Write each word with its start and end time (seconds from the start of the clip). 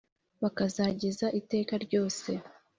bakazageza 0.41 1.27
iteka 1.39 1.73
ryose 1.85 2.31